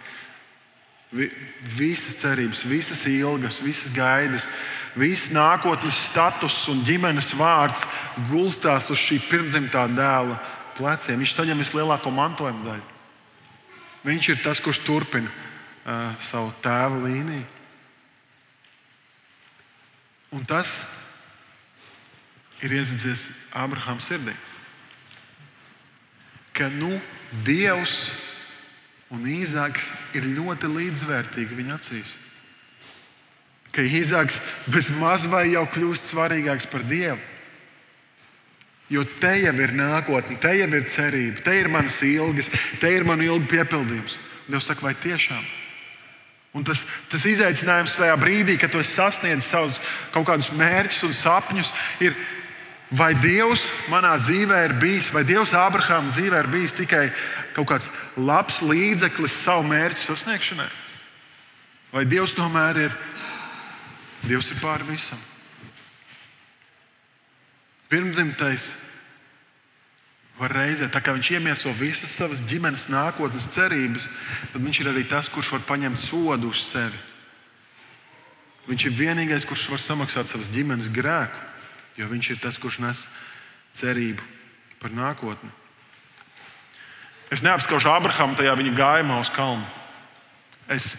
[1.16, 1.28] Vi,
[1.76, 4.48] visas cerības, visas ilgas, visas gaidas,
[4.96, 7.86] visas nākotnes status un ģimenes vārds
[8.30, 10.38] gulstās uz šī pirmzimtā dēla
[10.76, 11.20] pleciem.
[11.22, 12.94] Viņš saņem vislielāko mantojuma daļu.
[14.06, 17.46] Viņš ir tas, kurš turpina uh, savu tēva līniju.
[20.36, 20.78] Un tas
[22.62, 24.36] ir iesaistīts Abrahama sirdī
[26.56, 26.96] ka nu,
[27.44, 28.08] Dievs
[29.14, 29.86] un Īzāks
[30.18, 32.16] ir ļoti līdzvērtīgi viņa acīs.
[33.74, 34.40] Ka Īzāks
[34.72, 37.20] bez maz vai jau kļūst svarīgāks par Dievu.
[38.88, 43.06] Jo te jau ir nākotne, te jau ir cerība, te ir manas ilgas, te ir
[43.06, 44.14] manu ilgu piepildījums.
[44.46, 45.42] Dievs saka, vai tiešām?
[46.56, 49.80] Un tas, tas izaicinājums tajā brīdī, kad tu sasniedz savus
[50.14, 52.14] kaut kādus mērķus un sapņus, ir
[52.94, 57.08] Vai Dievs manā dzīvē ir bijis, vai Dievs Abrahama dzīvē ir bijis tikai
[57.56, 60.68] kaut kāds labs līdzeklis savu mērķu sasniegšanai?
[61.90, 62.94] Vai Dievs tomēr ir,
[64.22, 65.18] Dievs ir pāri visam?
[67.90, 68.70] Pirmdzimtais
[70.38, 74.06] var reizē, tā kā viņš iemieso visas savas ģimenes nākotnes cerības,
[74.52, 77.02] tad viņš ir arī tas, kurš var paņemt sodu uz sevi.
[78.70, 81.55] Viņš ir vienīgais, kurš var samaksāt savas ģimenes grēku
[81.96, 83.04] jo viņš ir tas, kurš nes
[83.76, 84.24] cerību
[84.80, 85.50] par nākotni.
[87.32, 89.64] Es neapskaužu Abrahamu tajā viņa gājumā uz kalnu.
[90.70, 90.94] Es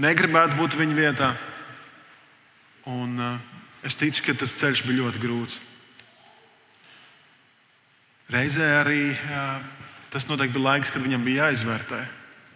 [0.00, 1.30] negribētu būt viņa vietā.
[2.88, 3.40] Un, uh,
[3.84, 5.58] es ticu, ka tas ceļš bija ļoti grūts.
[8.32, 9.60] Reizē arī uh,
[10.14, 12.00] tas noteikti bija laiks, kad viņam bija jāizvērtē,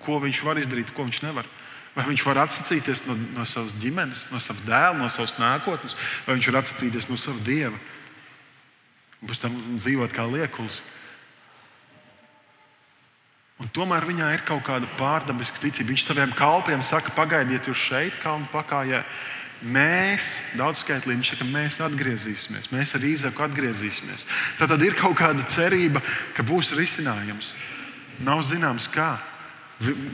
[0.07, 1.49] ko viņš var izdarīt, ko viņš nevar.
[2.01, 6.39] Vai viņš var atsacīties no, no savas ģimenes, no sava dēla, no savas nākotnes, vai
[6.39, 7.77] viņš var atsacīties no sava dieva
[9.21, 10.81] un pēc tam dzīvot kā liekulis.
[13.61, 15.91] Un tomēr viņā ir kaut kāda pārdabiska ticība.
[15.93, 19.03] Viņš saviem kalpiem saka, pagaidiet, jūs šeit, kalnu pakājā.
[19.61, 24.25] Mēs, daudzskaitlī, viņš saka, mēs atgriezīsimies, mēs ar īzaku atgriezīsimies.
[24.57, 26.01] Tad, tad ir kaut kāda cerība,
[26.33, 27.53] ka būs risinājums.
[28.25, 29.19] Nav zināms, kā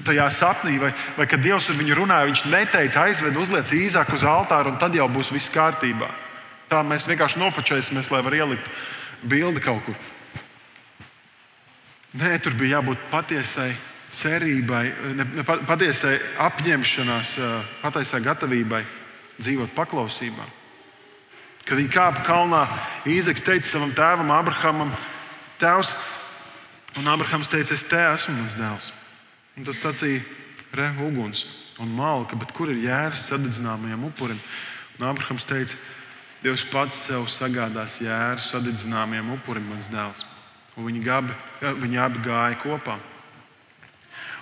[0.06, 4.24] tajā sapnī, vai, vai kad Dievs ar viņu runāja, viņš neteica, aizved, uzliec īzāk uz
[4.26, 6.08] altāra, un tad jau būs viss kārtībā.
[6.70, 8.70] Tā mēs vienkārši nofočēsimies, lai varētu ielikt
[9.26, 9.98] bildi kaut kur.
[12.16, 13.72] Nē, tur bija jābūt patiesai
[14.16, 14.84] cerībai,
[15.18, 16.14] ne, ne, patiesai
[16.46, 17.34] apņemšanās,
[17.82, 18.84] patiesai gatavībai
[19.36, 20.46] dzīvot paklausībā.
[21.66, 22.62] Kad viņi kāpa kalnā,
[23.10, 24.94] Īzeks teica savam tēvam, Abrahamam,
[25.58, 25.90] Tēvs,
[27.00, 28.92] un Abrahams teica, es te esmu mans dēls.
[29.56, 30.20] Un tas sacīja,
[30.76, 31.46] re, uguns
[31.80, 34.40] un malka, bet kur ir jēras sadedzināmajam upurim?
[34.98, 35.76] Un Abrahams teica,
[36.44, 40.26] Dievs pats sev sagādās jēru sadedzināmajam upurim, mans dēls.
[40.76, 41.36] Un viņi, gabi,
[41.80, 42.98] viņi abi gāja kopā.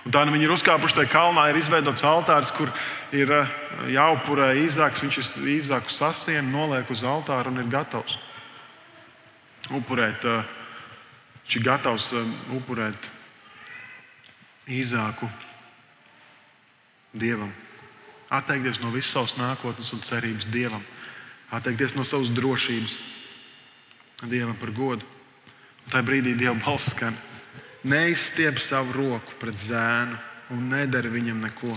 [0.05, 2.69] Un tā nu viņi ir uzkāpuši tajā kalnā, ir izveidots altārs, kur
[3.15, 3.55] ir eh,
[3.95, 5.01] jāupurē īzāks.
[5.01, 8.19] Viņš ir īzāku sasienu, noliek uz altāra un ir gatavs
[9.73, 10.27] upurēt.
[10.27, 10.53] Eh,
[11.41, 13.09] viņš ir gatavs eh, upurēt
[14.67, 15.29] īzāku
[17.13, 17.51] dievam.
[18.29, 20.81] Atteikties no visas savas nākotnes un cerības dievam.
[21.53, 22.97] Atteikties no savas drošības
[24.31, 25.05] dievam par godu.
[25.85, 27.15] Un tajā brīdī Dieva balss skan:
[27.85, 30.17] Neizstiep savu roku pret zēnu
[30.55, 31.75] un nedari viņam neko.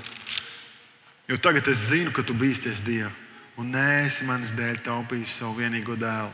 [1.28, 3.12] Jo tagad es zinu, ka tu bīsties Dievu
[3.58, 6.30] un neesi manas dēļ taupījis savu vienīgo dēlu.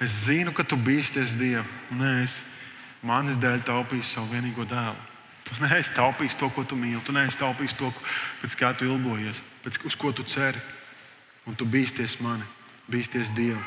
[0.00, 2.49] Es zinu, ka tu bīsties Dievu un neesi
[3.06, 5.08] manis dēļ taupījis savu vienīgo dēlu.
[5.48, 7.90] Tu neesi taupījis to, ko tu mīli, tu neesi taupījis to,
[8.42, 10.60] pēc kā tu ilgojies, pēc uz ko tu ceri.
[11.48, 12.44] Un tu bīsties mani,
[12.92, 13.60] bīsties Dievu.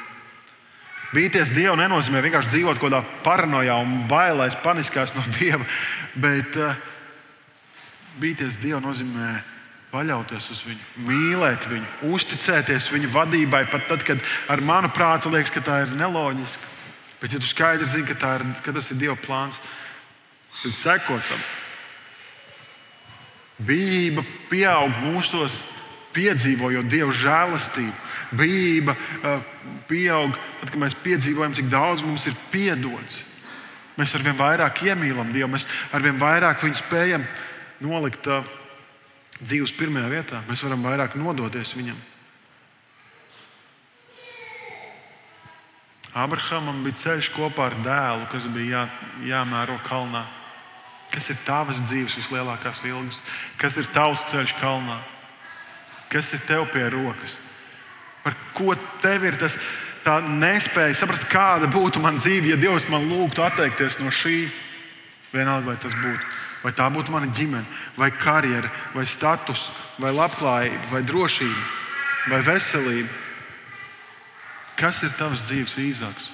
[1.14, 5.66] Bīties Dievu nenozīmē vienkārši dzīvot kaut kādā paranoijā un bailēs, paniskās no Dieva,
[6.18, 6.78] bet uh,
[8.22, 9.36] bīties Dievu nozīmē
[9.94, 15.54] paļauties uz viņu, mīlēt viņu, uzticēties viņa vadībai, pat tad, kad ar manu prātu liekas,
[15.54, 16.73] ka tā ir neloģiska.
[17.24, 19.62] Bet, ja tu skaidri zini, ka, ir, ka tas ir Dieva plāns,
[20.60, 21.44] tad sekot tam.
[23.64, 25.62] Bība pieaug mūsos,
[26.12, 27.96] piedzīvojot Dieva žēlastību.
[28.36, 29.46] Bība uh,
[29.88, 33.22] pieaug, tad, kad mēs piedzīvojam, cik daudz mums ir piedots.
[33.96, 37.24] Mēs arvien vairāk iemīlam Dievu, mēs arvien vairāk viņu spējam
[37.88, 38.44] nolikt uh,
[39.40, 40.44] dzīves pirmajā vietā.
[40.50, 42.10] Mēs varam vairāk nodoties viņam.
[46.14, 48.84] Abrahamam bija ceļš kopā ar dēlu, kas bija jā,
[49.32, 50.24] jāmēro kalnā.
[51.14, 53.20] Kas ir tavas dzīves vislielākās ilgas?
[53.58, 55.00] Kas ir tavs ceļš kalnā?
[56.10, 57.38] Kas ir tev pie rokas?
[58.24, 59.58] Par ko tev ir tas
[60.30, 64.48] nespēja saprast, kāda būtu mana dzīve, ja Dievs man lūgtu atteikties no šī?
[65.34, 66.42] Vienalga, vai tas būtu.
[66.64, 67.66] Vai tā būtu mana ģimene,
[67.98, 69.66] vai karjera, vai status,
[70.00, 71.64] vai labklājība, vai drošība,
[72.32, 73.23] vai veselība.
[74.80, 76.30] Kas ir tavs dzīves īzāks?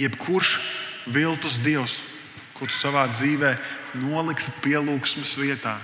[0.00, 0.56] Jebkurš
[1.12, 1.98] viltus dievs,
[2.56, 3.54] ko tu savā dzīvē
[4.00, 5.76] noliksi pielūgsmes vietā,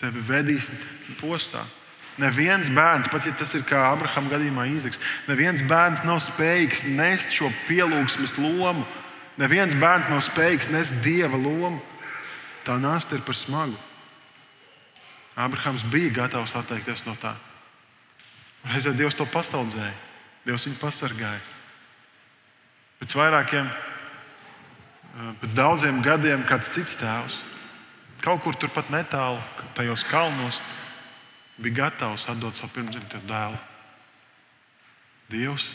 [0.00, 0.70] tevi vedīs
[1.20, 1.64] postā.
[2.20, 7.32] Neviens bērns, pat ja tas ir kā Abrahama gadījumā Īzaks, neviens bērns nav spējīgs nest
[7.32, 8.84] šo pielūgsmes lomu.
[9.40, 11.80] Neviens bērns nav spējīgs nest dieva lomu.
[12.66, 13.78] Tā nāsta ir par smagu.
[15.40, 17.32] Abrahams bija gatavs atteikties no tā.
[18.70, 19.94] Reizē Dievs to pasaudzēja,
[20.46, 21.40] Dievs viņu pasargāja.
[23.02, 27.40] Pēc vairākiem, eh, pēc daudziem gadiem, kāds cits tēvs,
[28.22, 29.42] kaut kur turpat netālu,
[29.74, 30.60] tajos kalnos,
[31.58, 33.58] bija gatavs atdot savu pirmdzimto dēlu.
[35.28, 35.70] Dievs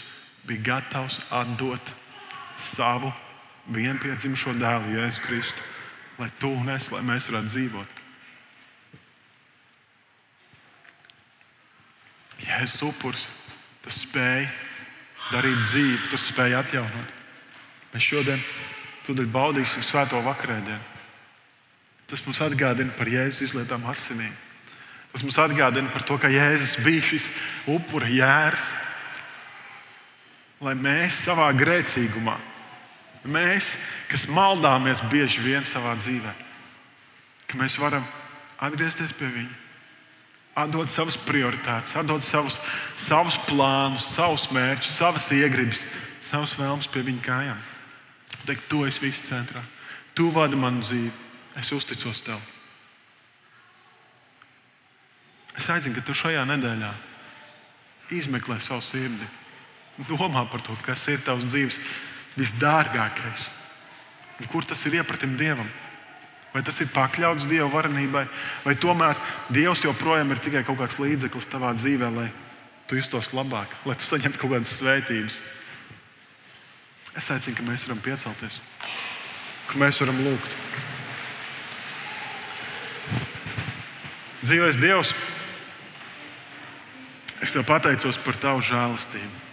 [0.46, 1.94] bija gatavs atdot
[2.60, 3.12] savu
[3.68, 5.62] vienpiedzimušo dēlu, Jēzu Kristu,
[6.18, 7.97] lai tu un es, lai mēs varētu dzīvot.
[12.48, 13.28] Jēzus upuris,
[13.84, 14.48] tas spēja
[15.32, 17.14] darīt dzīvi, tas spēja atjaunot.
[17.94, 18.44] Mēs šodien
[19.08, 20.96] tūdaļ baudīsim svēto vakarēdienu.
[22.08, 24.32] Tas mums atgādina par Jēzus izlietām asinīm.
[25.12, 27.28] Tas mums atgādina par to, ka Jēzus bija šis
[27.72, 28.70] upura jērs,
[30.64, 32.36] lai mēs savā grēcīgumā,
[33.28, 33.74] mēs,
[34.08, 36.34] kas maldāmies bieži vien savā dzīvē,
[37.48, 38.08] ka mēs varam
[38.64, 39.67] atgriezties pie Viņa
[40.58, 42.58] atdot savas prioritātes, atdot savus,
[42.98, 45.86] savus plānus, savus mērķus, savas iegribas,
[46.26, 47.66] savas vēlmes pie viņa kājām.
[48.48, 49.62] Teikt, tu esi viss centrā.
[50.16, 51.12] Tu vadi manu dzīvi.
[51.58, 52.40] Es uzticos tev.
[55.58, 56.92] Es aicinu, ka tu šajā nedēļā
[58.14, 59.28] izmeklē savu sirdi.
[60.08, 61.80] Domā par to, kas ir tavs dzīves
[62.38, 63.48] visdārgākais.
[64.38, 65.68] Un kur tas ir iepratim Dievam?
[66.54, 68.24] Vai tas ir pakļauts Dieva varenībai,
[68.64, 69.20] vai tomēr
[69.54, 72.28] Dievs joprojām ir tikai kaut kāds līdzeklis tavā dzīvē, lai
[72.88, 75.42] tu justos labāk, lai tu saņemtu kaut kādas svētības.
[77.18, 78.60] Es aicinu, ka mēs varam piecelties,
[79.68, 80.56] ka mēs varam lūgt.
[84.46, 85.12] Dzīvais Dievs,
[87.44, 89.47] es te pateicos par tavu žēlastību.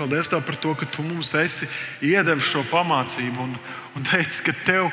[0.00, 1.66] Paldies tev par to, ka tu mums esi
[2.00, 3.50] iedevis šo pamācību un,
[3.98, 4.86] un teici, ka tev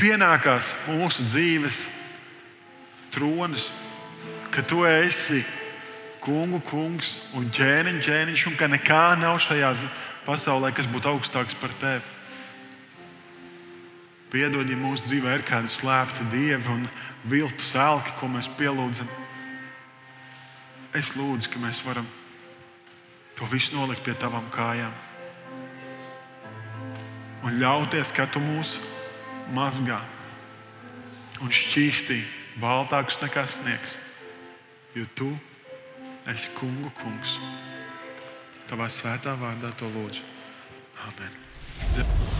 [0.00, 1.82] pienākās mūsu dzīves
[3.12, 3.66] tronis,
[4.48, 5.42] ka tu esi
[6.24, 9.74] kungu kungs un ķēniņš, ķēniņš, un ka nekā nav šajā
[10.24, 12.00] pasaulē, kas būtu augstāks par tevi.
[14.32, 16.88] Piedod, ja mūsu dzīvē ir kādi slēpti dievi un
[17.28, 19.12] viltu sēlki, ko mēs pielūdzam.
[20.96, 22.08] Es lūdzu, ka mēs varam
[23.40, 24.92] to visu nolikt pie tavām kājām.
[27.40, 28.74] Un ļauties, ka tu mūs
[29.56, 29.96] mazgā
[31.40, 32.20] un šķīstī
[32.60, 33.96] baltākus nekā sniegs.
[34.92, 35.30] Jo tu
[36.28, 37.38] esi kungu kungs.
[38.68, 40.26] Tavā svētā vārdā to lūdzu.
[41.08, 42.39] Amen.